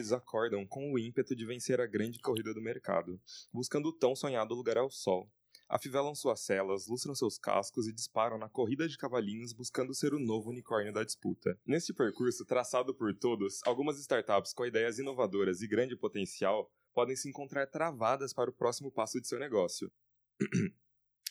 [0.00, 3.20] investidores acordam com o ímpeto de vencer a grande corrida do mercado,
[3.52, 5.30] buscando o tão sonhado lugar ao sol.
[5.68, 10.18] Afivelam suas celas, lustram seus cascos e disparam na corrida de cavalinhos buscando ser o
[10.18, 11.56] novo unicórnio da disputa.
[11.64, 17.28] Neste percurso, traçado por todos, algumas startups com ideias inovadoras e grande potencial podem se
[17.28, 19.92] encontrar travadas para o próximo passo de seu negócio.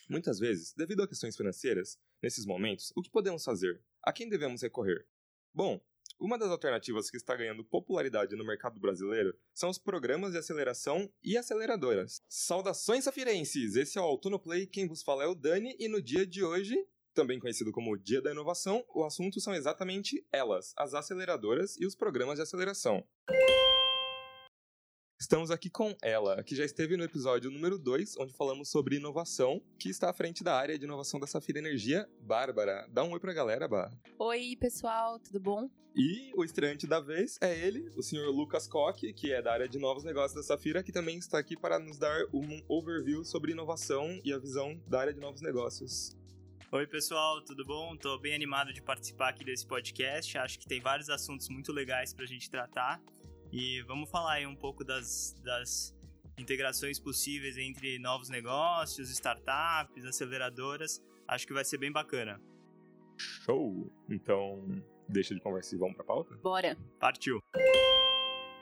[0.09, 3.83] Muitas vezes, devido a questões financeiras, nesses momentos, o que podemos fazer?
[4.01, 5.05] A quem devemos recorrer?
[5.53, 5.81] Bom,
[6.19, 11.09] uma das alternativas que está ganhando popularidade no mercado brasileiro são os programas de aceleração
[11.23, 12.21] e aceleradoras.
[12.27, 13.75] Saudações safirenses!
[13.75, 16.43] Esse é o Autuno Play, quem vos fala é o Dani, e no dia de
[16.43, 16.75] hoje,
[17.13, 21.95] também conhecido como Dia da Inovação, o assunto são exatamente elas, as aceleradoras e os
[21.95, 23.05] programas de aceleração.
[25.21, 29.61] Estamos aqui com ela, que já esteve no episódio número 2, onde falamos sobre inovação,
[29.77, 32.87] que está à frente da área de inovação da Safira Energia, Bárbara.
[32.89, 33.91] Dá um oi pra galera, Bá.
[34.17, 35.69] Oi, pessoal, tudo bom?
[35.93, 39.67] E o estreante da vez é ele, o senhor Lucas Koch, que é da área
[39.67, 43.51] de novos negócios da Safira, que também está aqui para nos dar um overview sobre
[43.51, 46.15] inovação e a visão da área de novos negócios.
[46.71, 47.93] Oi, pessoal, tudo bom?
[47.95, 50.37] Estou bem animado de participar aqui desse podcast.
[50.37, 53.01] Acho que tem vários assuntos muito legais para a gente tratar.
[53.51, 55.95] E vamos falar aí um pouco das, das
[56.37, 61.01] integrações possíveis entre novos negócios, startups, aceleradoras.
[61.27, 62.41] Acho que vai ser bem bacana.
[63.17, 63.91] Show!
[64.09, 64.63] Então,
[65.07, 66.35] deixa de conversa e vamos pra pauta?
[66.37, 66.77] Bora!
[66.99, 67.39] Partiu!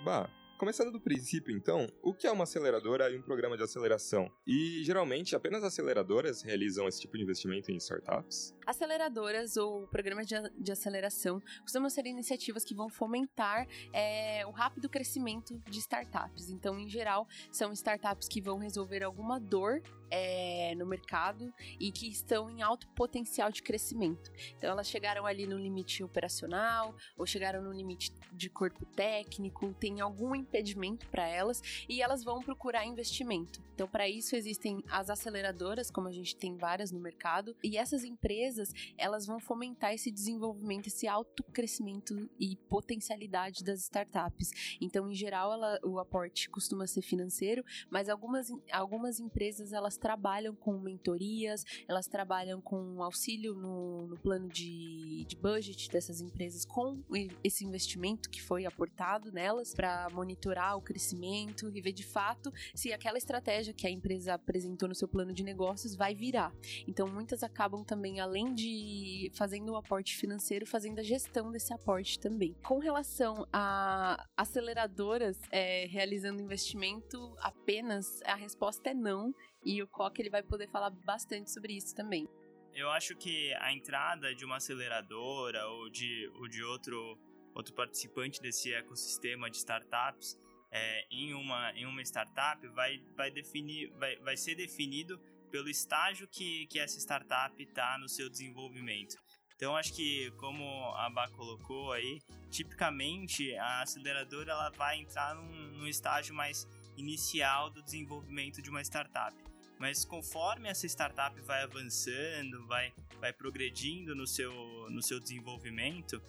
[0.03, 4.27] Bah, Começando do princípio, então, o que é uma aceleradora e um programa de aceleração?
[4.45, 8.56] E geralmente apenas aceleradoras realizam esse tipo de investimento em startups?
[8.67, 14.89] Aceleradoras ou programas de, de aceleração costumam ser iniciativas que vão fomentar é, o rápido
[14.89, 16.49] crescimento de startups.
[16.49, 22.09] Então, em geral, são startups que vão resolver alguma dor é, no mercado e que
[22.09, 24.29] estão em alto potencial de crescimento.
[24.57, 30.01] Então, elas chegaram ali no limite operacional ou chegaram no limite de corpo técnico, tem
[30.01, 33.61] algum impedimento para elas e elas vão procurar investimento.
[33.73, 38.03] Então, para isso existem as aceleradoras, como a gente tem várias no mercado, e essas
[38.03, 38.56] empresas
[38.97, 44.77] elas vão fomentar esse desenvolvimento, esse alto crescimento e potencialidade das startups.
[44.81, 50.55] Então, em geral, ela, o aporte costuma ser financeiro, mas algumas, algumas empresas elas trabalham
[50.55, 57.01] com mentorias, elas trabalham com auxílio no, no plano de, de budget dessas empresas com
[57.43, 62.91] esse investimento que foi aportado nelas para monitorar o crescimento e ver de fato se
[62.93, 66.53] aquela estratégia que a empresa apresentou no seu plano de negócios vai virar.
[66.87, 72.19] Então, muitas acabam também, além de fazendo o aporte financeiro, fazendo a gestão desse aporte
[72.19, 72.55] também.
[72.63, 79.33] Com relação a aceleradoras é, realizando investimento apenas, a resposta é não.
[79.65, 82.27] E o Coque ele vai poder falar bastante sobre isso também.
[82.73, 87.17] Eu acho que a entrada de uma aceleradora ou de, ou de outro,
[87.55, 90.37] outro participante desse ecossistema de startups
[90.71, 96.27] é, em, uma, em uma startup vai, vai, definir, vai, vai ser definido pelo estágio
[96.27, 99.15] que, que essa startup está no seu desenvolvimento.
[99.55, 100.63] Então acho que como
[100.95, 102.21] a Bá colocou aí,
[102.51, 108.81] tipicamente a aceleradora ela vai entrar num, num estágio mais inicial do desenvolvimento de uma
[108.81, 109.35] startup.
[109.79, 114.51] Mas conforme essa startup vai avançando, vai, vai progredindo no seu,
[114.89, 116.21] no seu desenvolvimento,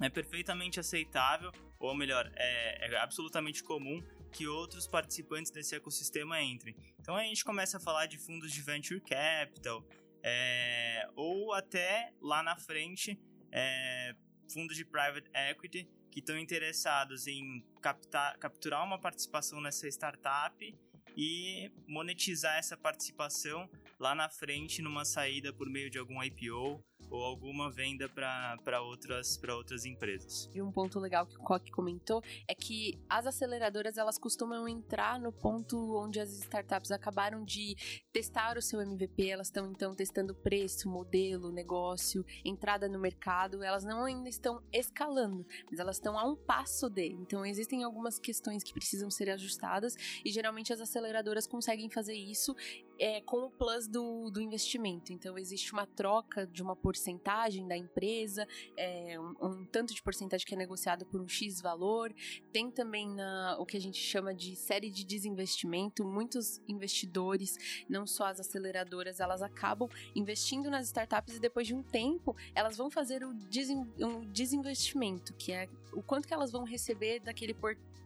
[0.00, 6.74] é perfeitamente aceitável, ou melhor, é, é absolutamente comum que outros participantes desse ecossistema entrem.
[6.98, 9.86] Então a gente começa a falar de fundos de venture capital,
[10.22, 13.20] é, ou até lá na frente,
[13.52, 14.14] é,
[14.52, 20.78] fundos de private equity que estão interessados em captar, capturar uma participação nessa startup
[21.16, 23.68] e monetizar essa participação
[23.98, 26.82] lá na frente numa saída por meio de algum IPO
[27.12, 30.48] ou alguma venda para outras, outras empresas.
[30.54, 35.20] E um ponto legal que o Koch comentou é que as aceleradoras elas costumam entrar
[35.20, 37.76] no ponto onde as startups acabaram de
[38.12, 43.84] testar o seu MVP, elas estão então testando preço, modelo, negócio, entrada no mercado, elas
[43.84, 47.08] não ainda estão escalando, mas elas estão a um passo de.
[47.08, 49.94] Então existem algumas questões que precisam ser ajustadas
[50.24, 52.56] e geralmente as aceleradoras conseguem fazer isso
[53.02, 55.12] é, com o plus do, do investimento.
[55.12, 58.46] Então existe uma troca de uma porcentagem da empresa,
[58.76, 62.14] é, um, um, tanto de porcentagem que é negociado por um X valor.
[62.52, 66.04] Tem também na, o que a gente chama de série de desinvestimento.
[66.04, 71.82] Muitos investidores, não só as aceleradoras, elas acabam investindo nas startups e depois de um
[71.82, 76.62] tempo elas vão fazer o desin, um desinvestimento, que é o quanto que elas vão
[76.62, 77.52] receber daquele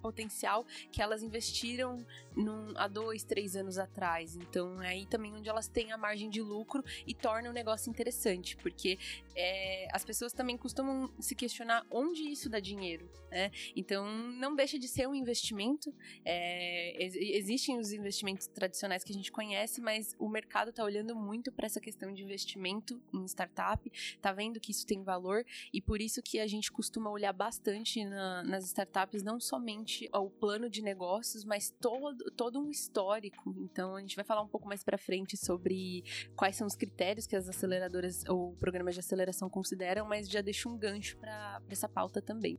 [0.06, 4.37] potencial que elas investiram num, há dois, três anos atrás.
[4.37, 8.56] Então aí também onde elas têm a margem de lucro e tornam o negócio interessante,
[8.56, 8.99] porque
[9.35, 13.50] é, as pessoas também costumam se questionar onde isso dá dinheiro, né?
[13.75, 15.94] Então, não deixa de ser um investimento.
[16.25, 21.53] É, existem os investimentos tradicionais que a gente conhece, mas o mercado está olhando muito
[21.53, 26.00] para essa questão de investimento em startup, está vendo que isso tem valor e por
[26.00, 30.83] isso que a gente costuma olhar bastante na, nas startups não somente o plano de
[30.83, 33.55] negócios, mas todo, todo um histórico.
[33.59, 37.26] Então, a gente vai falar um pouco mais para frente sobre quais são os critérios
[37.26, 41.88] que as aceleradoras ou programas de aceleração consideram, mas já deixo um gancho para essa
[41.88, 42.58] pauta também.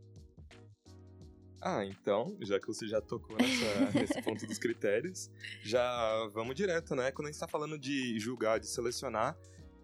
[1.61, 5.29] Ah, então, já que você já tocou nessa, nesse ponto dos critérios,
[5.63, 7.11] já vamos direto, né?
[7.11, 9.35] Quando a gente está falando de julgar, de selecionar,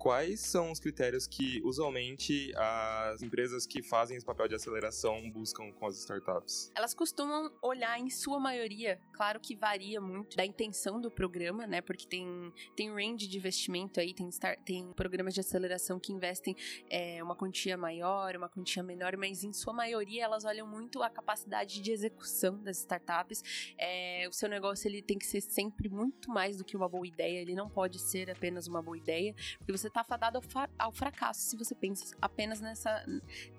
[0.03, 5.71] quais são os critérios que usualmente as empresas que fazem esse papel de aceleração buscam
[5.71, 6.69] com as startups?
[6.75, 11.79] Elas costumam olhar, em sua maioria, claro que varia muito da intenção do programa, né?
[11.79, 16.53] Porque tem, tem range de investimento aí, tem, start, tem programas de aceleração que investem
[16.89, 21.09] é, uma quantia maior, uma quantia menor, mas em sua maioria elas olham muito a
[21.09, 23.41] capacidade de execução das startups.
[23.77, 27.07] É, o seu negócio ele tem que ser sempre muito mais do que uma boa
[27.07, 30.91] ideia, ele não pode ser apenas uma boa ideia, porque você tá fadado ao, ao,
[30.91, 33.05] fracasso se você pensa apenas nessa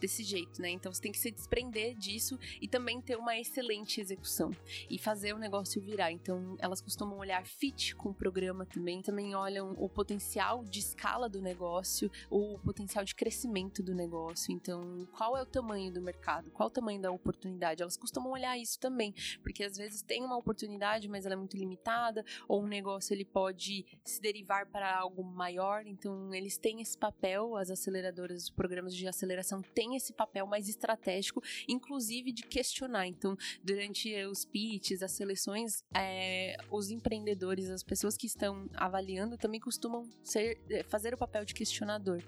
[0.00, 0.70] desse jeito, né?
[0.70, 4.50] Então você tem que se desprender disso e também ter uma excelente execução
[4.90, 6.10] e fazer o negócio virar.
[6.10, 11.28] Então elas costumam olhar fit com o programa também, também olham o potencial de escala
[11.28, 14.52] do negócio, o potencial de crescimento do negócio.
[14.52, 16.50] Então, qual é o tamanho do mercado?
[16.50, 17.82] Qual o tamanho da oportunidade?
[17.82, 21.56] Elas costumam olhar isso também, porque às vezes tem uma oportunidade, mas ela é muito
[21.56, 26.96] limitada, ou um negócio ele pode se derivar para algo maior, então eles têm esse
[26.96, 33.06] papel, as aceleradoras, os programas de aceleração têm esse papel mais estratégico, inclusive de questionar.
[33.06, 39.60] Então, durante os pitches, as seleções, é, os empreendedores, as pessoas que estão avaliando também
[39.60, 42.22] costumam ser, é, fazer o papel de questionador.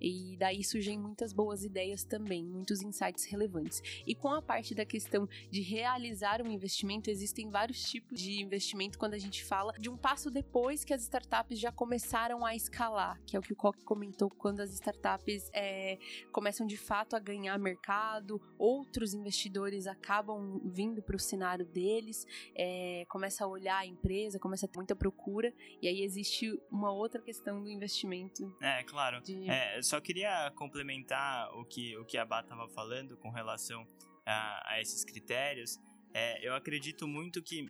[0.00, 3.82] E daí surgem muitas boas ideias também, muitos insights relevantes.
[4.06, 8.98] E com a parte da questão de realizar um investimento, existem vários tipos de investimento
[8.98, 13.20] quando a gente fala de um passo depois que as startups já começaram a escalar,
[13.26, 15.98] que é o que o Koch comentou, quando as startups é,
[16.30, 23.04] começam de fato a ganhar mercado, outros investidores acabam vindo para o cenário deles, é,
[23.08, 27.20] começa a olhar a empresa, começa a ter muita procura, e aí existe uma outra
[27.20, 28.54] questão do investimento.
[28.60, 29.20] É, claro.
[29.20, 29.50] De...
[29.50, 33.86] É, só queria complementar o que, o que a Bá estava falando com relação
[34.24, 35.78] a, a esses critérios.
[36.14, 37.68] É, eu acredito muito que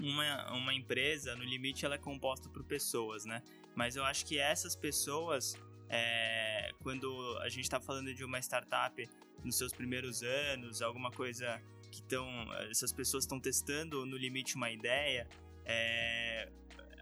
[0.00, 3.42] uma, uma empresa, no limite, ela é composta por pessoas, né?
[3.74, 5.54] Mas eu acho que essas pessoas,
[5.88, 9.08] é, quando a gente está falando de uma startup
[9.44, 11.60] nos seus primeiros anos, alguma coisa
[11.90, 12.26] que estão.
[12.70, 15.28] Essas pessoas estão testando no limite uma ideia,
[15.64, 16.50] é,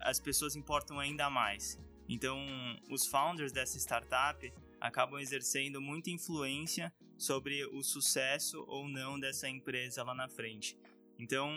[0.01, 1.81] as pessoas importam ainda mais.
[2.09, 2.39] Então,
[2.91, 10.03] os founders dessa startup acabam exercendo muita influência sobre o sucesso ou não dessa empresa
[10.03, 10.77] lá na frente.
[11.19, 11.49] Então,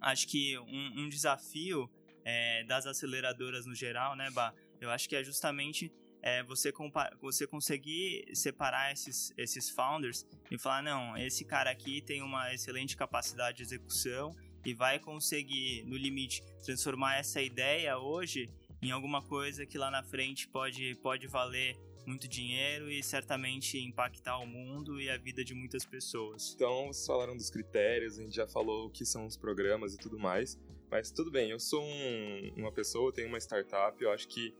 [0.00, 1.90] acho que um, um desafio
[2.24, 4.54] é, das aceleradoras no geral, né, Bah?
[4.80, 5.92] Eu acho que é justamente
[6.22, 6.72] é, você,
[7.20, 12.96] você conseguir separar esses, esses founders e falar, não, esse cara aqui tem uma excelente
[12.96, 18.50] capacidade de execução e vai conseguir, no limite, transformar essa ideia hoje
[18.82, 21.76] em alguma coisa que lá na frente pode, pode valer
[22.10, 26.52] muito dinheiro e certamente impactar o mundo e a vida de muitas pessoas.
[26.56, 29.98] Então, vocês falaram dos critérios, a gente já falou o que são os programas e
[29.98, 30.58] tudo mais.
[30.90, 34.52] Mas tudo bem, eu sou um, uma pessoa, tenho uma startup, eu acho que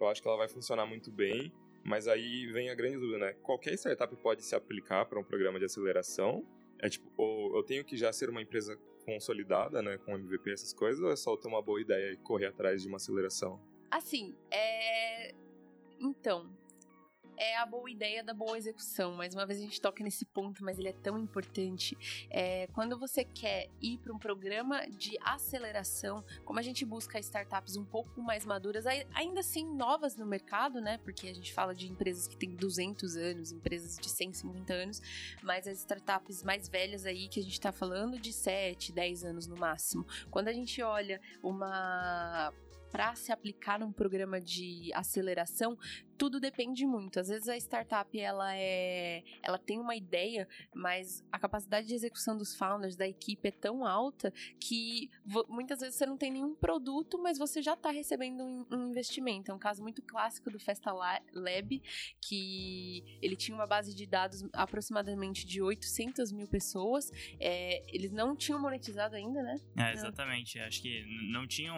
[0.00, 1.52] eu acho que ela vai funcionar muito bem,
[1.84, 3.32] mas aí vem a grande dúvida, né?
[3.34, 6.44] Qualquer startup pode se aplicar para um programa de aceleração?
[6.78, 10.72] É tipo, ou eu tenho que já ser uma empresa consolidada, né, com MVP essas
[10.72, 13.60] coisas, ou é só ter uma boa ideia e correr atrás de uma aceleração?
[13.90, 15.34] Assim, é
[16.02, 16.50] então,
[17.42, 19.14] é a boa ideia da boa execução.
[19.14, 21.98] Mais uma vez a gente toca nesse ponto, mas ele é tão importante.
[22.30, 27.76] É, quando você quer ir para um programa de aceleração, como a gente busca startups
[27.76, 30.98] um pouco mais maduras, ainda assim novas no mercado, né?
[30.98, 35.02] Porque a gente fala de empresas que têm 200 anos, empresas de 150 anos,
[35.42, 39.46] mas as startups mais velhas aí que a gente está falando de 7, 10 anos
[39.48, 40.06] no máximo.
[40.30, 42.52] Quando a gente olha uma
[42.92, 45.78] para se aplicar num programa de aceleração,
[46.22, 47.18] tudo depende muito.
[47.18, 52.38] Às vezes a startup ela é, ela tem uma ideia, mas a capacidade de execução
[52.38, 55.10] dos founders, da equipe é tão alta que
[55.48, 59.50] muitas vezes você não tem nenhum produto, mas você já está recebendo um, um, investimento.
[59.50, 61.82] É um caso muito clássico do Festa Lab,
[62.20, 67.10] que ele tinha uma base de dados aproximadamente de 800 mil pessoas.
[67.40, 69.56] É, eles não tinham monetizado ainda, né?
[69.76, 70.56] É, exatamente.
[70.56, 70.66] Não.
[70.66, 71.76] Acho que não tinham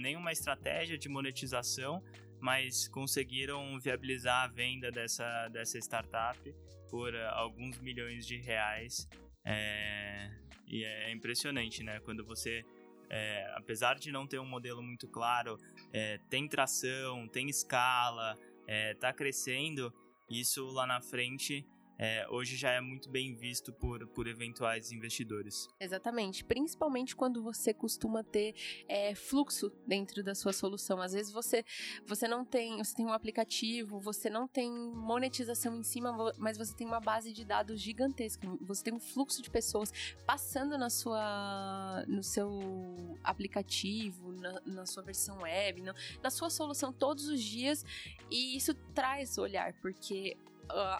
[0.00, 2.02] nenhuma estratégia de monetização,
[2.42, 6.38] mas conseguiram viabilizar a venda dessa, dessa startup
[6.90, 9.08] por uh, alguns milhões de reais.
[9.44, 10.28] É,
[10.66, 12.00] e é impressionante, né?
[12.00, 12.64] Quando você,
[13.08, 15.56] é, apesar de não ter um modelo muito claro,
[15.92, 19.92] é, tem tração, tem escala, está crescendo,
[20.28, 21.64] isso lá na frente
[22.02, 25.68] é, hoje já é muito bem visto por, por eventuais investidores.
[25.78, 28.56] Exatamente, principalmente quando você costuma ter
[28.88, 31.00] é, fluxo dentro da sua solução.
[31.00, 31.64] Às vezes você,
[32.04, 36.74] você não tem, você tem um aplicativo, você não tem monetização em cima, mas você
[36.74, 38.48] tem uma base de dados gigantesca.
[38.62, 39.92] Você tem um fluxo de pessoas
[40.26, 46.92] passando na sua, no seu aplicativo, na, na sua versão web, na, na sua solução
[46.92, 47.84] todos os dias,
[48.28, 50.36] e isso traz olhar, porque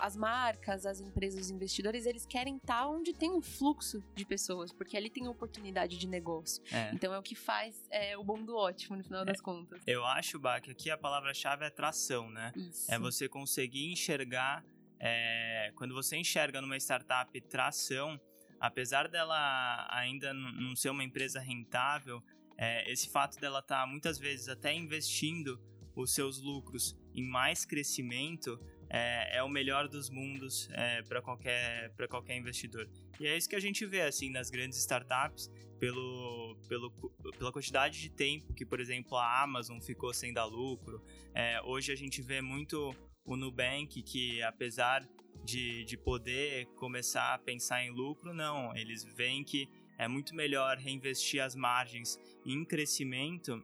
[0.00, 4.72] as marcas, as empresas, os investidores, eles querem estar onde tem um fluxo de pessoas,
[4.72, 6.62] porque ali tem oportunidade de negócio.
[6.72, 6.90] É.
[6.92, 9.24] Então é o que faz é, o bom do ótimo, no final é.
[9.24, 9.82] das contas.
[9.86, 12.52] Eu acho, Bach, que aqui a palavra-chave é tração, né?
[12.56, 12.92] Isso.
[12.92, 14.64] É você conseguir enxergar.
[15.04, 18.20] É, quando você enxerga numa startup tração,
[18.60, 22.22] apesar dela ainda não ser uma empresa rentável,
[22.56, 25.60] é, esse fato dela estar tá, muitas vezes até investindo
[25.96, 28.58] os seus lucros em mais crescimento
[28.92, 32.86] é, é o melhor dos mundos é, para qualquer, qualquer investidor.
[33.18, 36.92] E é isso que a gente vê assim nas grandes startups, pelo, pelo,
[37.38, 41.02] pela quantidade de tempo que, por exemplo, a Amazon ficou sem dar lucro.
[41.34, 42.94] É, hoje a gente vê muito
[43.24, 45.08] o Nubank, que apesar
[45.42, 49.68] de, de poder começar a pensar em lucro, não, eles veem que
[49.98, 53.60] é muito melhor reinvestir as margens em crescimento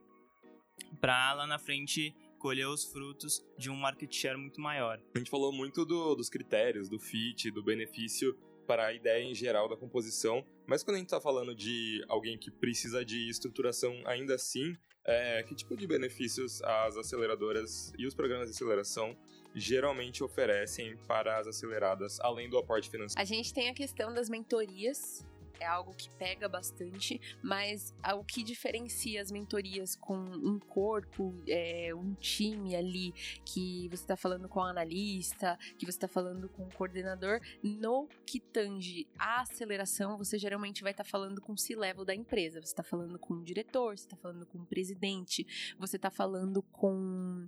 [1.01, 5.01] para lá na frente colher os frutos de um market share muito maior.
[5.15, 9.35] A gente falou muito do, dos critérios, do fit, do benefício para a ideia em
[9.35, 13.95] geral da composição, mas quando a gente está falando de alguém que precisa de estruturação
[14.05, 14.77] ainda assim,
[15.07, 19.17] é, que tipo de benefícios as aceleradoras e os programas de aceleração
[19.55, 23.21] geralmente oferecem para as aceleradas, além do aporte financeiro?
[23.21, 25.25] A gente tem a questão das mentorias,
[25.61, 31.95] é algo que pega bastante, mas o que diferencia as mentorias com um corpo, é,
[31.95, 33.13] um time ali,
[33.45, 38.09] que você está falando com o analista, que você está falando com o coordenador, no
[38.27, 42.61] que tange a aceleração, você geralmente vai estar tá falando com o C-level da empresa,
[42.61, 45.47] você está falando com o diretor, você está falando com o presidente,
[45.79, 47.47] você está falando com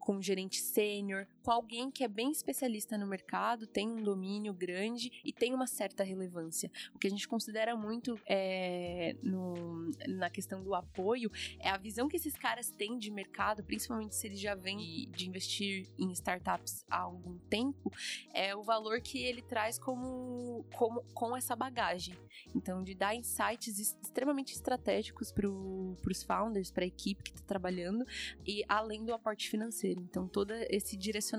[0.00, 5.20] com gerente sênior, com alguém que é bem especialista no mercado, tem um domínio grande
[5.24, 6.70] e tem uma certa relevância.
[6.94, 12.08] O que a gente considera muito é, no, na questão do apoio é a visão
[12.08, 16.84] que esses caras têm de mercado, principalmente se eles já vêm de investir em startups
[16.90, 17.92] há algum tempo,
[18.32, 22.16] é o valor que ele traz como, como com essa bagagem.
[22.54, 28.06] Então, de dar insights extremamente estratégicos para os founders, para a equipe que está trabalhando,
[28.46, 30.00] e além do aporte financeiro.
[30.00, 31.29] Então todo esse direcionamento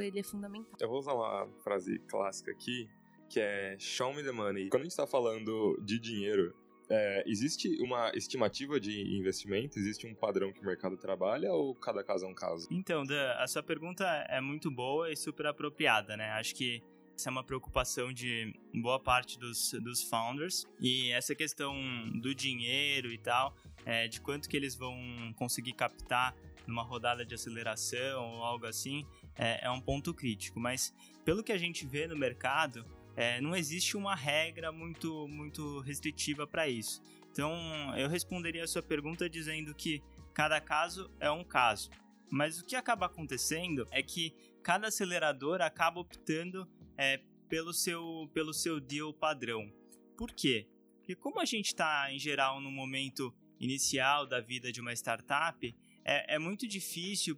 [0.00, 0.76] ele é fundamental.
[0.80, 2.88] Eu vou usar uma frase clássica aqui,
[3.28, 4.68] que é show me the money.
[4.68, 6.54] Quando a gente está falando de dinheiro,
[6.90, 9.78] é, existe uma estimativa de investimento?
[9.78, 12.66] Existe um padrão que o mercado trabalha ou cada caso é um caso?
[12.70, 16.30] Então, Dan, a sua pergunta é muito boa e super apropriada, né?
[16.32, 16.82] Acho que
[17.14, 20.66] essa é uma preocupação de boa parte dos, dos founders.
[20.80, 21.74] E essa questão
[22.20, 24.96] do dinheiro e tal, é, de quanto que eles vão
[25.36, 26.34] conseguir captar
[26.66, 29.04] numa rodada de aceleração ou algo assim,
[29.38, 30.60] é, é um ponto crítico.
[30.60, 30.92] Mas
[31.24, 32.84] pelo que a gente vê no mercado,
[33.16, 37.00] é, não existe uma regra muito, muito restritiva para isso.
[37.30, 37.52] Então,
[37.96, 40.02] eu responderia a sua pergunta dizendo que
[40.34, 41.90] cada caso é um caso.
[42.30, 48.52] Mas o que acaba acontecendo é que cada acelerador acaba optando é, pelo, seu, pelo
[48.52, 49.72] seu deal padrão.
[50.16, 50.68] Por quê?
[50.98, 55.74] Porque como a gente está, em geral, no momento inicial da vida de uma startup,
[56.08, 57.36] é, é muito difícil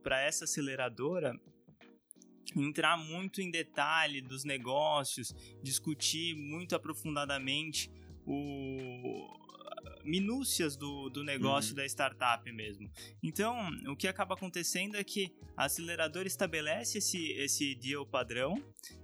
[0.00, 1.34] para essa aceleradora
[2.54, 7.90] entrar muito em detalhe dos negócios, discutir muito aprofundadamente
[8.24, 9.36] o
[10.04, 11.76] minúcias do, do negócio uhum.
[11.78, 12.88] da startup mesmo.
[13.20, 18.54] Então, o que acaba acontecendo é que a aceleradora estabelece esse, esse deal padrão,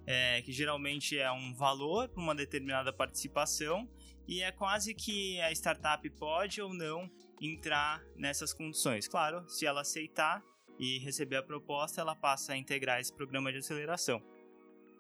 [0.06, 3.88] é, que geralmente é um valor para uma determinada participação,
[4.28, 7.11] e é quase que a startup pode ou não
[7.43, 9.09] entrar nessas condições.
[9.09, 10.43] Claro, se ela aceitar
[10.79, 14.23] e receber a proposta, ela passa a integrar esse programa de aceleração.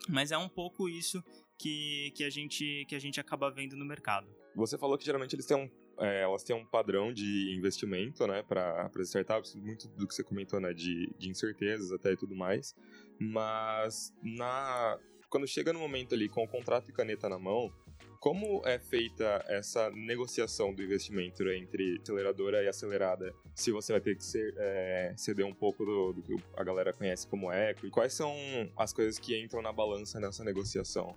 [0.08, 1.22] Mas é um pouco isso
[1.58, 4.26] que, que, a, gente, que a gente acaba vendo no mercado.
[4.56, 8.42] Você falou que geralmente eles têm um, é, elas têm um padrão de investimento né,
[8.42, 12.34] para as startups, muito do que você comentou, né, de, de incertezas até e tudo
[12.34, 12.74] mais.
[13.18, 14.98] Mas na,
[15.30, 17.72] quando chega no momento ali com o contrato e caneta na mão,
[18.22, 23.34] como é feita essa negociação do investimento entre aceleradora e acelerada?
[23.52, 26.92] Se você vai ter que ser, é, ceder um pouco do, do, que a galera
[26.92, 28.32] conhece como equity, quais são
[28.76, 31.16] as coisas que entram na balança nessa negociação?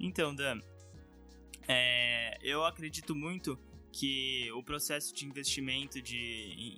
[0.00, 0.60] Então, Dan,
[1.68, 3.56] é, eu acredito muito
[3.92, 6.16] que o processo de investimento de,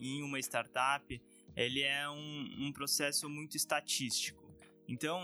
[0.03, 1.19] em uma startup
[1.57, 4.43] ele é um, um processo muito estatístico.
[4.87, 5.19] Então,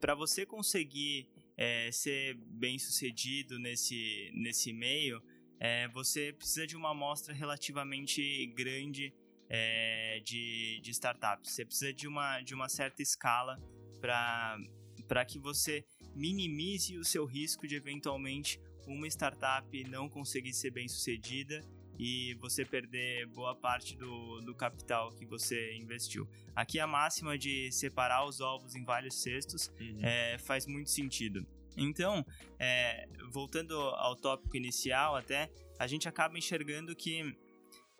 [0.00, 5.22] para você conseguir é, ser bem sucedido nesse, nesse meio,
[5.60, 9.14] é, você precisa de uma amostra relativamente grande
[9.48, 11.52] é, de, de startups.
[11.52, 13.60] Você precisa de uma, de uma certa escala
[14.00, 20.88] para que você minimize o seu risco de eventualmente uma startup não conseguir ser bem
[20.88, 21.64] sucedida
[22.02, 26.28] e você perder boa parte do, do capital que você investiu.
[26.52, 30.00] Aqui a máxima de separar os ovos em vários cestos uhum.
[30.02, 31.46] é, faz muito sentido.
[31.76, 32.26] Então,
[32.58, 37.36] é, voltando ao tópico inicial até, a gente acaba enxergando que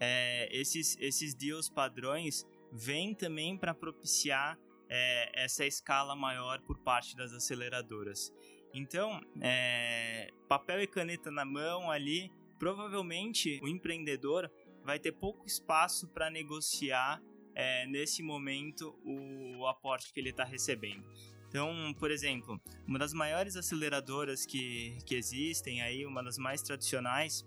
[0.00, 7.14] é, esses, esses deals padrões vêm também para propiciar é, essa escala maior por parte
[7.14, 8.32] das aceleradoras.
[8.74, 12.32] Então, é, papel e caneta na mão ali
[12.62, 14.48] provavelmente o empreendedor
[14.84, 17.20] vai ter pouco espaço para negociar
[17.56, 21.04] é, nesse momento o, aporte que ele está recebendo.
[21.48, 27.44] Então, por exemplo, uma das maiores aceleradoras que, que existem aí, uma das mais tradicionais,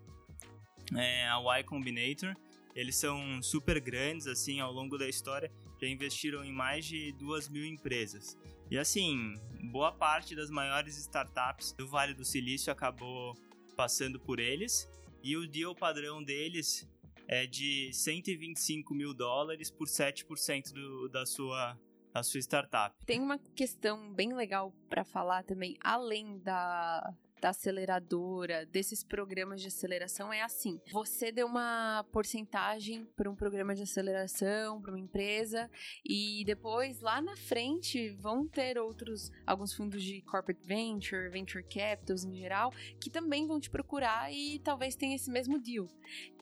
[0.94, 2.36] é a Y Combinator.
[2.76, 5.50] Eles são super grandes, assim, ao longo da história,
[5.82, 8.38] já investiram em mais de duas mil empresas.
[8.70, 9.34] E assim,
[9.72, 13.34] boa parte das maiores startups do Vale do Silício acabou
[13.78, 14.90] passando por eles
[15.26, 16.88] e o deal padrão deles
[17.28, 21.76] é de 125 mil dólares por 7% do, da sua
[22.14, 22.96] da sua startup.
[23.06, 29.68] Tem uma questão bem legal para falar também, além da, da aceleradora, desses programas de
[29.68, 35.70] aceleração é assim: você deu uma porcentagem para um programa de aceleração, para uma empresa,
[36.04, 42.24] e depois lá na frente vão ter outros, alguns fundos de corporate venture, venture capitals
[42.24, 45.88] em geral, que também vão te procurar e talvez tenha esse mesmo deal.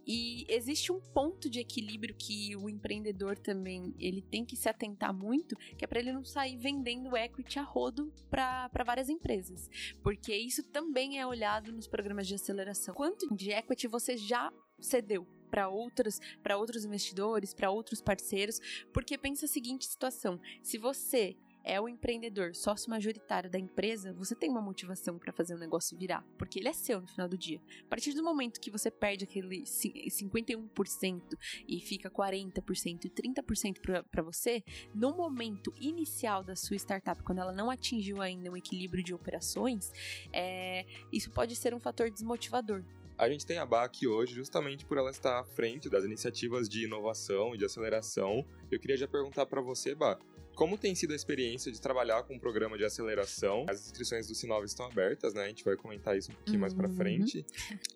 [0.06, 5.14] E existe um ponto de equilíbrio que o empreendedor também ele tem que se atentar
[5.14, 9.70] muito, que é para ele não sair vendendo equity a rodo para várias empresas,
[10.02, 12.94] porque isso também é olhado nos programas de aceleração.
[12.94, 18.60] Quanto de equity você já cedeu para outros, para outros investidores, para outros parceiros,
[18.92, 24.36] porque pensa a seguinte situação: se você é o empreendedor, sócio majoritário da empresa, você
[24.36, 27.38] tem uma motivação para fazer o negócio virar, porque ele é seu no final do
[27.38, 27.62] dia.
[27.86, 31.22] A partir do momento que você perde aquele 51%
[31.68, 37.54] e fica 40% e 30% para você, no momento inicial da sua startup, quando ela
[37.54, 39.92] não atingiu ainda um equilíbrio de operações,
[40.32, 42.84] é, isso pode ser um fator desmotivador.
[43.16, 46.86] A gente tem a BAC hoje justamente por ela estar à frente das iniciativas de
[46.86, 48.44] inovação e de aceleração.
[48.72, 50.18] Eu queria já perguntar para você, Bá,
[50.56, 53.66] como tem sido a experiência de trabalhar com um programa de aceleração?
[53.68, 55.44] As inscrições do Sinov estão abertas, né?
[55.44, 56.62] A gente vai comentar isso um pouquinho uhum.
[56.62, 57.46] mais para frente.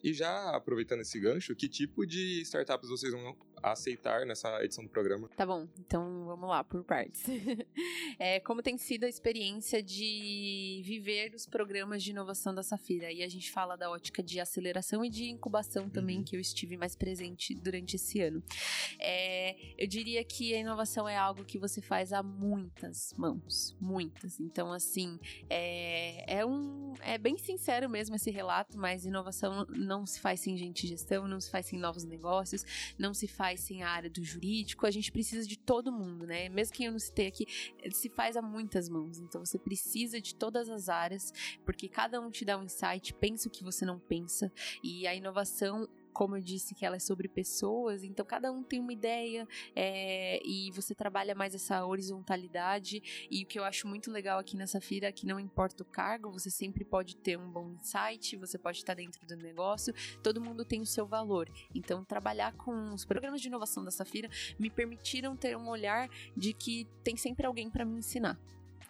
[0.03, 4.89] E já aproveitando esse gancho, que tipo de startups vocês vão aceitar nessa edição do
[4.89, 5.29] programa?
[5.35, 7.23] Tá bom, então vamos lá, por partes.
[8.19, 13.11] é, como tem sido a experiência de viver os programas de inovação da Safira?
[13.11, 16.23] E a gente fala da ótica de aceleração e de incubação também, uhum.
[16.23, 18.43] que eu estive mais presente durante esse ano.
[18.99, 24.39] É, eu diria que a inovação é algo que você faz muito muitas mãos, muitas.
[24.39, 26.93] Então, assim, é, é um.
[27.01, 31.27] É bem sincero mesmo esse relato, mas inovação não se faz sem gente de gestão,
[31.27, 32.65] não se faz sem novos negócios,
[32.97, 34.85] não se faz sem a área do jurídico.
[34.85, 36.49] A gente precisa de todo mundo, né?
[36.49, 37.45] Mesmo que eu não citei aqui,
[37.91, 39.19] se faz a muitas mãos.
[39.19, 41.31] Então, você precisa de todas as áreas,
[41.63, 44.51] porque cada um te dá um insight, pensa o que você não pensa,
[44.83, 48.79] e a inovação como eu disse, que ela é sobre pessoas, então cada um tem
[48.79, 53.27] uma ideia é, e você trabalha mais essa horizontalidade.
[53.29, 55.85] E o que eu acho muito legal aqui nessa feira é que não importa o
[55.85, 60.41] cargo, você sempre pode ter um bom insight, você pode estar dentro do negócio, todo
[60.41, 61.47] mundo tem o seu valor.
[61.75, 64.27] Então, trabalhar com os programas de inovação da Safira
[64.57, 68.39] me permitiram ter um olhar de que tem sempre alguém para me ensinar.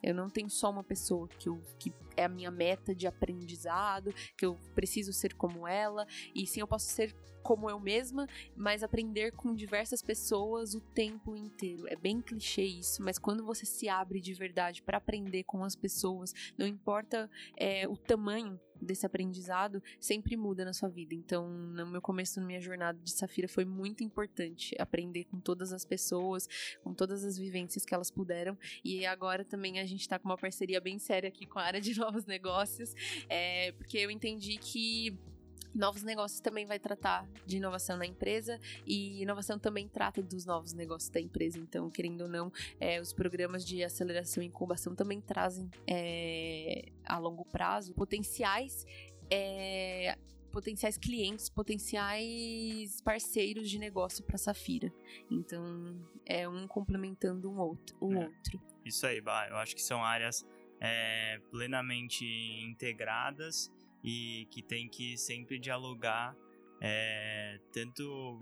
[0.01, 4.13] Eu não tenho só uma pessoa que, eu, que é a minha meta de aprendizado,
[4.35, 7.15] que eu preciso ser como ela, e sim eu posso ser
[7.47, 8.27] como eu mesma,
[8.57, 11.87] mas aprender com diversas pessoas o tempo inteiro.
[11.87, 15.73] É bem clichê isso, mas quando você se abre de verdade para aprender com as
[15.73, 21.13] pessoas, não importa é, o tamanho desse aprendizado sempre muda na sua vida.
[21.13, 25.73] Então, no meu começo, na minha jornada de Safira, foi muito importante aprender com todas
[25.73, 26.47] as pessoas,
[26.83, 28.57] com todas as vivências que elas puderam.
[28.83, 31.81] E agora também a gente está com uma parceria bem séria aqui com a área
[31.81, 32.93] de novos negócios,
[33.29, 35.17] é, porque eu entendi que
[35.77, 40.73] Novos negócios também vai tratar de inovação na empresa e inovação também trata dos novos
[40.73, 41.59] negócios da empresa.
[41.59, 47.19] Então, querendo ou não, é, os programas de aceleração e incubação também trazem é, a
[47.19, 48.87] longo prazo potenciais.
[49.29, 50.17] É,
[50.51, 54.91] potenciais clientes, potenciais parceiros de negócio para Safira.
[55.29, 58.59] Então, é um complementando um outro, o é, outro.
[58.83, 60.43] Isso aí, bah, eu acho que são áreas
[60.79, 62.25] é, plenamente
[62.63, 63.71] integradas
[64.03, 66.35] e que tem que sempre dialogar
[66.81, 68.39] é, tanto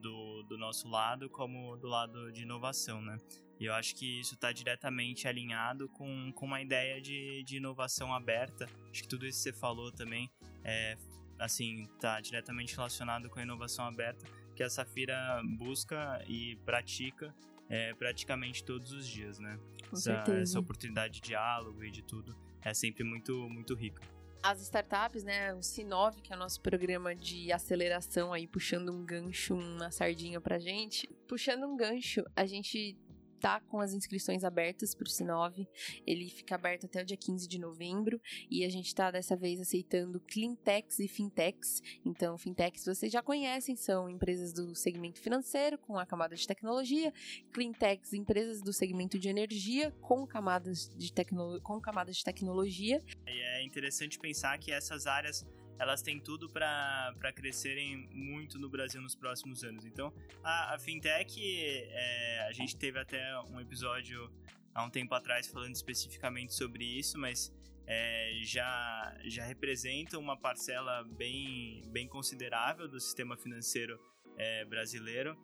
[0.00, 3.16] do, do nosso lado como do lado de inovação, né?
[3.60, 8.12] E eu acho que isso está diretamente alinhado com, com uma ideia de, de inovação
[8.12, 8.68] aberta.
[8.90, 10.28] Acho que tudo isso que você falou também
[10.64, 10.96] é,
[11.38, 17.34] assim, está diretamente relacionado com a inovação aberta que a Safira busca e pratica
[17.68, 19.58] é, praticamente todos os dias, né?
[19.92, 24.02] Com essa, essa oportunidade de diálogo e de tudo é sempre muito, muito rica
[24.42, 29.04] as startups, né, o Sinov, que é o nosso programa de aceleração aí, puxando um
[29.04, 31.08] gancho, uma sardinha pra gente.
[31.28, 32.96] Puxando um gancho, a gente
[33.42, 35.66] tá com as inscrições abertas para o Sinov.
[36.06, 39.60] Ele fica aberto até o dia 15 de novembro e a gente está dessa vez
[39.60, 41.82] aceitando cleantechs e fintechs.
[42.04, 47.12] Então, fintechs vocês já conhecem, são empresas do segmento financeiro com a camada de tecnologia,
[47.52, 53.02] cleantechs empresas do segmento de energia com camadas de, tecno com camadas de tecnologia.
[53.26, 55.44] É interessante pensar que essas áreas
[55.82, 59.84] elas têm tudo para crescerem muito no Brasil nos próximos anos.
[59.84, 64.30] Então, a, a fintech, é, a gente teve até um episódio
[64.72, 67.52] há um tempo atrás falando especificamente sobre isso, mas
[67.84, 73.98] é, já, já representa uma parcela bem, bem considerável do sistema financeiro
[74.38, 75.36] é, brasileiro.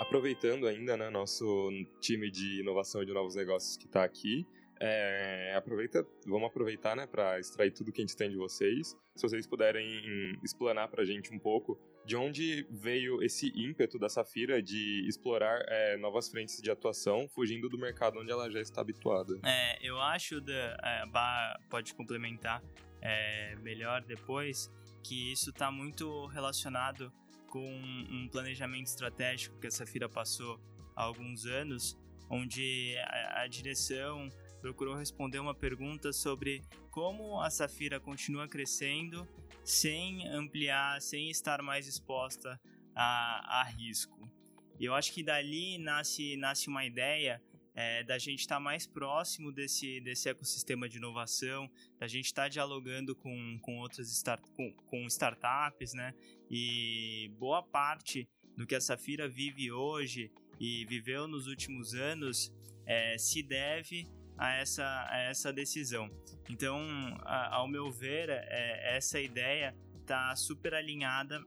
[0.00, 4.44] Aproveitando ainda, né, nosso time de inovação e de novos negócios que está aqui,
[4.80, 8.96] é, aproveita, vamos aproveitar, né, para extrair tudo que a gente tem de vocês.
[9.14, 14.08] Se vocês puderem explanar para a gente um pouco de onde veio esse ímpeto da
[14.08, 18.80] Safira de explorar é, novas frentes de atuação, fugindo do mercado onde ela já está
[18.80, 19.38] habituada.
[19.44, 22.62] É, eu acho, da, é, Bah pode complementar
[23.00, 24.70] é, melhor depois,
[25.02, 27.12] que isso está muito relacionado
[27.48, 30.58] com um planejamento estratégico que a Safira passou
[30.96, 31.98] há alguns anos,
[32.30, 34.28] onde a, a direção
[34.62, 39.28] procurou responder uma pergunta sobre como a Safira continua crescendo
[39.64, 42.58] sem ampliar, sem estar mais exposta
[42.94, 44.30] a, a risco.
[44.78, 47.42] E eu acho que dali nasce, nasce uma ideia
[47.74, 52.42] é, da gente estar tá mais próximo desse, desse ecossistema de inovação, da gente estar
[52.42, 56.14] tá dialogando com, com outras start, com, com startups, né?
[56.48, 62.52] E boa parte do que a Safira vive hoje e viveu nos últimos anos
[62.86, 66.10] é, se deve a essa, a essa decisão.
[66.50, 66.80] Então,
[67.20, 71.40] a, ao meu ver, é, essa ideia está super alinhada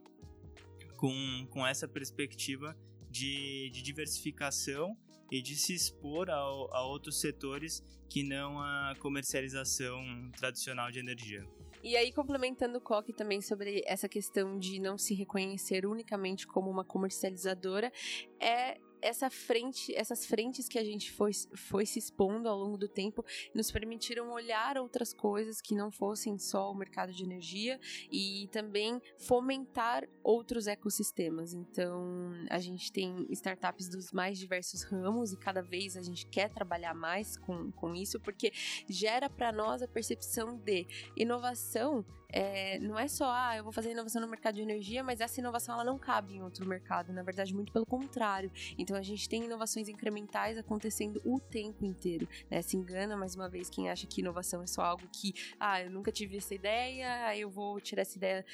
[0.97, 2.75] com, com essa perspectiva
[3.09, 4.97] de, de diversificação
[5.31, 11.45] e de se expor a, outros setores que não a comercialização tradicional de energia.
[11.83, 16.69] E aí, complementando o Coque também sobre essa questão de não se reconhecer unicamente como
[16.69, 17.91] uma comercializadora,
[18.39, 22.87] é essa frente, essas frentes que a gente foi, foi se expondo ao longo do
[22.87, 27.79] tempo nos permitiram olhar outras coisas que não fossem só o mercado de energia
[28.11, 31.53] e também fomentar outros ecossistemas.
[31.53, 36.49] Então, a gente tem startups dos mais diversos ramos e cada vez a gente quer
[36.49, 38.51] trabalhar mais com, com isso porque
[38.87, 42.05] gera para nós a percepção de inovação
[42.35, 45.39] é, não é só, ah, eu vou fazer inovação no mercado de energia, mas essa
[45.39, 47.13] inovação ela não cabe em outro mercado.
[47.13, 48.51] Na verdade, muito pelo contrário.
[48.85, 52.29] Então a gente tem inovações incrementais acontecendo o tempo inteiro.
[52.51, 52.61] Né?
[52.61, 55.89] Se engana mais uma vez quem acha que inovação é só algo que, ah, eu
[55.89, 58.45] nunca tive essa ideia, aí eu vou tirar essa ideia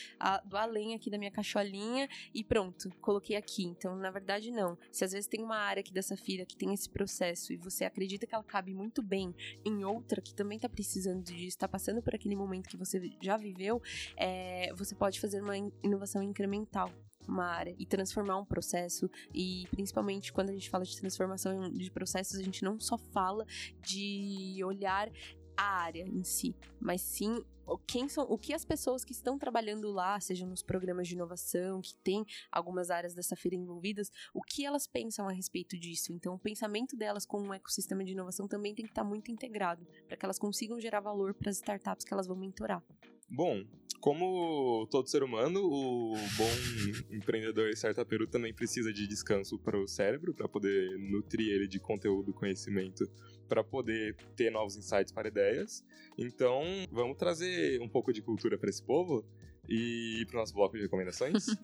[0.45, 3.65] do além aqui da minha cacholinha e pronto, coloquei aqui.
[3.65, 4.77] Então, na verdade, não.
[4.89, 7.83] Se às vezes tem uma área aqui dessa fila que tem esse processo e você
[7.83, 12.01] acredita que ela cabe muito bem em outra que também está precisando disso, está passando
[12.01, 13.81] por aquele momento que você já viveu
[14.15, 16.89] é, você pode fazer uma inovação incremental
[17.27, 21.91] uma área e transformar um processo e principalmente quando a gente fala de transformação de
[21.91, 23.45] processos a gente não só fala
[23.81, 25.09] de olhar
[25.57, 27.43] a área em si, mas sim
[27.87, 31.81] quem são, o que as pessoas que estão trabalhando lá, sejam nos programas de inovação,
[31.81, 36.11] que tem algumas áreas dessa feira envolvidas, o que elas pensam a respeito disso.
[36.11, 39.85] Então, o pensamento delas com um ecossistema de inovação também tem que estar muito integrado,
[40.07, 42.83] para que elas consigam gerar valor para as startups que elas vão mentorar.
[43.29, 43.63] Bom,
[44.01, 49.87] como todo ser humano, o bom empreendedor e startupeiro também precisa de descanso para o
[49.87, 53.07] cérebro, para poder nutrir ele de conteúdo, conhecimento,
[53.47, 55.85] para poder ter novos insights para ideias.
[56.17, 59.23] Então, vamos trazer um pouco de cultura para esse povo
[59.69, 61.45] e para o nosso bloco de recomendações.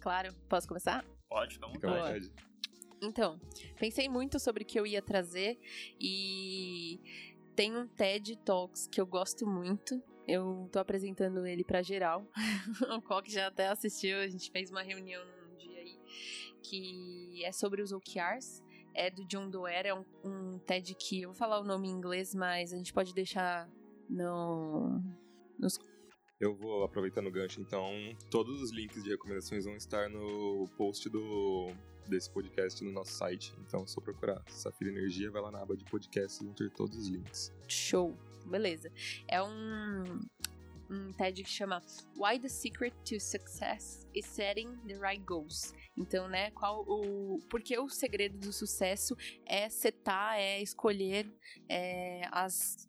[0.00, 1.02] Claro, posso começar?
[1.30, 2.30] Pode, fica à vontade.
[3.00, 3.40] Então,
[3.78, 5.58] pensei muito sobre o que eu ia trazer
[5.98, 7.00] e
[7.54, 10.02] tem um TED Talks que eu gosto muito.
[10.26, 12.26] Eu tô apresentando ele para geral.
[12.96, 15.98] o Coque já até assistiu, a gente fez uma reunião num dia aí
[16.62, 18.62] que é sobre os OKRs.
[18.96, 21.92] É do John Doerr, é um, um TED que eu vou falar o nome em
[21.92, 23.68] inglês, mas a gente pode deixar
[24.08, 25.02] no
[25.58, 25.78] nos
[26.40, 27.90] eu vou aproveitando o gancho, então
[28.30, 31.72] todos os links de recomendações vão estar no post do
[32.08, 33.54] desse podcast no nosso site.
[33.66, 36.70] Então, é só procurar Safira Energia, vai lá na aba de podcast e vão ter
[36.70, 37.52] todos os links.
[37.68, 38.16] Show!
[38.46, 38.92] Beleza.
[39.26, 40.20] É um,
[40.90, 41.82] um TED que chama
[42.16, 45.74] Why the Secret to Success is Setting the Right Goals.
[45.96, 47.38] Então, né, qual o.
[47.48, 51.26] Porque o segredo do sucesso é setar, é escolher
[51.68, 52.88] é, as,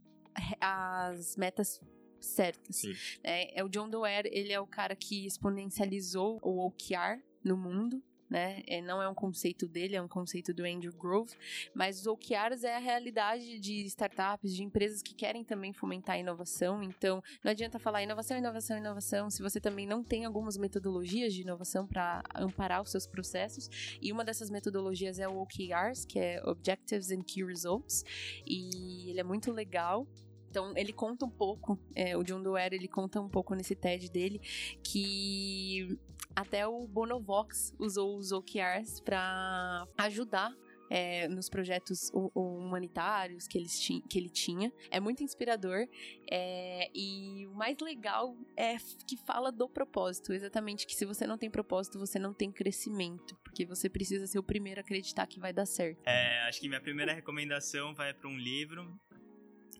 [0.59, 1.79] as metas
[2.19, 2.81] certas.
[3.23, 8.03] É, é, o John Doerr, ele é o cara que exponencializou o OKR no mundo,
[8.29, 8.63] né?
[8.67, 11.35] É, não é um conceito dele, é um conceito do Andrew Grove,
[11.73, 16.19] mas os OKRs é a realidade de startups, de empresas que querem também fomentar a
[16.19, 16.81] inovação.
[16.81, 21.41] Então, não adianta falar inovação, inovação, inovação, se você também não tem algumas metodologias de
[21.41, 23.97] inovação para amparar os seus processos.
[24.01, 28.03] E uma dessas metodologias é o OKRs, que é Objectives and Key Results,
[28.45, 30.07] e ele é muito legal.
[30.49, 34.09] Então, ele conta um pouco, é, o John Doerr, ele conta um pouco nesse TED
[34.09, 34.39] dele,
[34.81, 35.99] que
[36.35, 40.53] até o Bonovox usou os OKRs para ajudar
[40.89, 44.71] é, nos projetos humanitários que, eles que ele tinha.
[44.91, 45.87] É muito inspirador.
[46.29, 50.33] É, e o mais legal é que fala do propósito.
[50.33, 53.35] Exatamente, que se você não tem propósito, você não tem crescimento.
[53.43, 56.05] Porque você precisa ser o primeiro a acreditar que vai dar certo.
[56.05, 58.99] É, acho que minha primeira recomendação vai para um livro.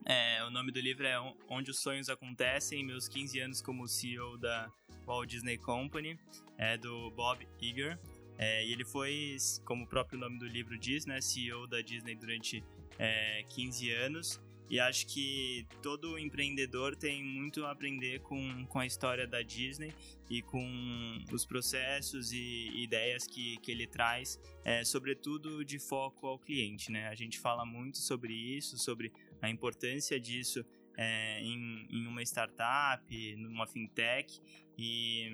[0.08, 4.38] É, o nome do livro é Onde os Sonhos Acontecem, meus 15 anos como CEO
[4.38, 4.72] da
[5.04, 6.20] Walt Disney Company,
[6.60, 8.00] é do Bob Iger.
[8.38, 12.16] É, e ele foi, como o próprio nome do livro diz, né, CEO da Disney
[12.16, 12.64] durante
[13.00, 14.40] é, 15 anos.
[14.70, 19.94] E acho que todo empreendedor tem muito a aprender com, com a história da Disney
[20.30, 26.40] e com os processos e ideias que, que ele traz, é, sobretudo de foco ao
[26.40, 26.92] cliente.
[26.92, 27.08] Né?
[27.08, 29.12] A gente fala muito sobre isso, sobre
[29.46, 30.66] a importância disso
[30.98, 34.42] é, em, em uma startup, numa fintech,
[34.78, 35.30] e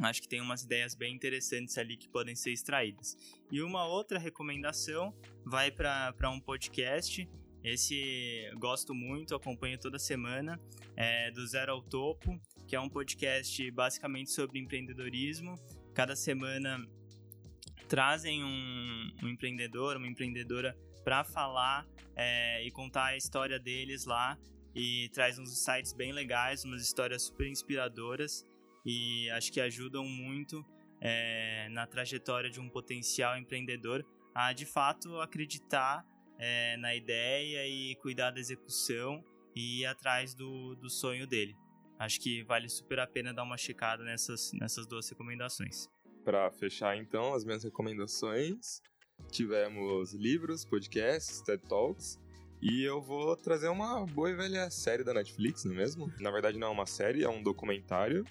[0.00, 3.16] acho que tem umas ideias bem interessantes ali que podem ser extraídas.
[3.50, 7.28] E uma outra recomendação vai para um podcast.
[7.64, 10.60] Esse gosto muito, acompanho toda semana,
[10.94, 15.58] é do Zero ao Topo, que é um podcast basicamente sobre empreendedorismo.
[15.94, 16.86] Cada semana
[17.88, 20.76] trazem um, um empreendedor, uma empreendedora
[21.06, 24.36] para falar é, e contar a história deles lá
[24.74, 28.44] e traz uns sites bem legais, umas histórias super inspiradoras
[28.84, 30.66] e acho que ajudam muito
[31.00, 36.04] é, na trajetória de um potencial empreendedor a de fato acreditar
[36.40, 39.22] é, na ideia e cuidar da execução
[39.54, 41.56] e ir atrás do, do sonho dele.
[42.00, 45.88] Acho que vale super a pena dar uma checada nessas, nessas duas recomendações.
[46.24, 48.80] Para fechar então as minhas recomendações,
[49.36, 52.18] tivemos livros, podcasts, TED Talks
[52.62, 56.10] e eu vou trazer uma boa e velha série da Netflix, não é mesmo?
[56.18, 58.24] Na verdade, não é uma série, é um documentário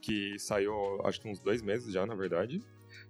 [0.00, 2.62] que saiu, acho que uns dois meses já, na verdade.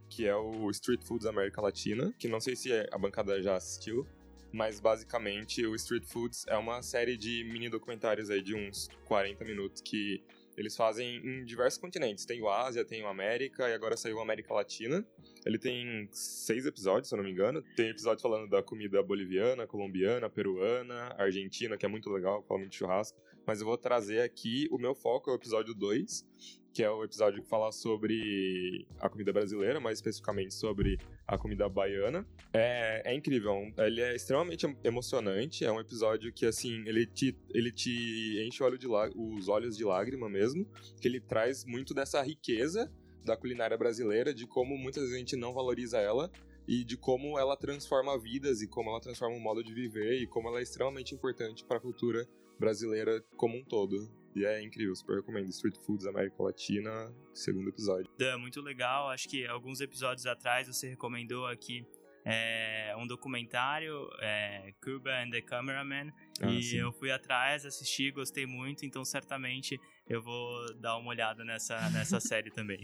[0.09, 4.07] Que é o Street Foods América Latina, que não sei se a bancada já assistiu,
[4.51, 9.45] mas basicamente o Street Foods é uma série de mini documentários aí de uns 40
[9.45, 10.23] minutos que
[10.57, 12.25] eles fazem em diversos continentes.
[12.25, 15.05] Tem o Ásia, tem o América e agora saiu a América Latina.
[15.45, 17.63] Ele tem seis episódios, se eu não me engano.
[17.77, 22.75] Tem episódio falando da comida boliviana, colombiana, peruana, argentina, que é muito legal, fala muito
[22.75, 23.19] churrasco.
[23.47, 26.27] Mas eu vou trazer aqui, o meu foco é o episódio 2,
[26.73, 31.69] que é o episódio que fala sobre a comida brasileira, mais especificamente sobre a comida
[31.69, 32.27] baiana.
[32.53, 37.71] É, é incrível, ele é extremamente emocionante, é um episódio que, assim, ele te, ele
[37.71, 40.67] te enche olho de os olhos de lágrima mesmo,
[41.01, 42.91] que ele traz muito dessa riqueza
[43.25, 46.31] da culinária brasileira, de como muitas vezes a gente não valoriza ela,
[46.67, 50.27] e de como ela transforma vidas e como ela transforma o modo de viver e
[50.27, 52.27] como ela é extremamente importante para a cultura
[52.59, 54.11] brasileira como um todo.
[54.35, 55.49] E é incrível, super recomendo.
[55.51, 58.11] Street Foods América Latina, segundo episódio.
[58.19, 59.09] Dan, muito legal.
[59.09, 61.87] Acho que alguns episódios atrás você recomendou aqui
[62.25, 66.77] é, um documentário, é, Cuba and the Cameraman, ah, e sim.
[66.79, 72.19] eu fui atrás, assisti, gostei muito, então certamente eu vou dar uma olhada nessa, nessa
[72.21, 72.81] série também.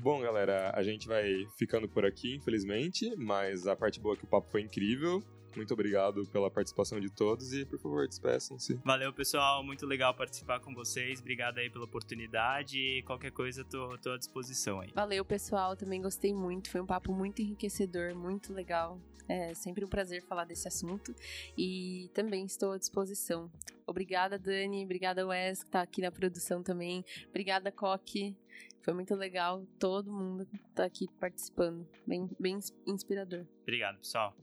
[0.00, 4.24] Bom, galera, a gente vai ficando por aqui, infelizmente, mas a parte boa é que
[4.24, 5.22] o papo foi incrível.
[5.56, 8.74] Muito obrigado pela participação de todos e, por favor, despeçam-se.
[8.84, 9.62] Valeu, pessoal.
[9.62, 11.20] Muito legal participar com vocês.
[11.20, 14.90] Obrigado aí pela oportunidade e qualquer coisa, tô, tô à disposição aí.
[14.94, 15.76] Valeu, pessoal.
[15.76, 16.70] Também gostei muito.
[16.70, 18.98] Foi um papo muito enriquecedor, muito legal.
[19.26, 21.14] É sempre um prazer falar desse assunto
[21.56, 23.50] e também estou à disposição.
[23.86, 24.84] Obrigada, Dani.
[24.84, 27.04] Obrigada, Wes, que está aqui na produção também.
[27.30, 28.36] Obrigada, Coque.
[28.82, 29.64] Foi muito legal.
[29.78, 31.88] Todo mundo está aqui participando.
[32.06, 33.46] Bem, bem inspirador.
[33.62, 34.36] Obrigado, pessoal.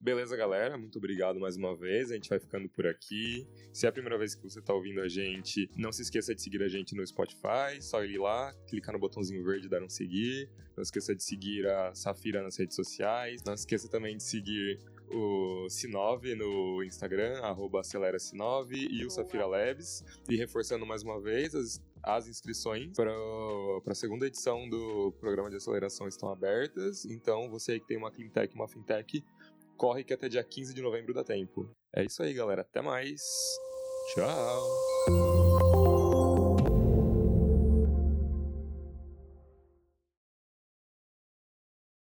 [0.00, 0.78] Beleza, galera?
[0.78, 2.12] Muito obrigado mais uma vez.
[2.12, 3.44] A gente vai ficando por aqui.
[3.72, 6.40] Se é a primeira vez que você está ouvindo a gente, não se esqueça de
[6.40, 7.80] seguir a gente no Spotify.
[7.80, 10.48] Só ir lá, clicar no botãozinho verde e dar um seguir.
[10.76, 13.42] Não esqueça de seguir a Safira nas redes sociais.
[13.44, 14.78] Não esqueça também de seguir
[15.10, 20.04] o Sinov no Instagram, arroba acelera Sinov e o Safira Labs.
[20.28, 23.12] E reforçando mais uma vez, as, as inscrições para
[23.84, 27.04] a segunda edição do programa de aceleração estão abertas.
[27.04, 29.24] Então, você que tem uma cleantech, uma fintech,
[29.78, 31.70] corre que até dia 15 de novembro dá tempo.
[31.94, 32.62] É isso aí, galera.
[32.62, 33.22] Até mais.
[34.12, 35.47] Tchau.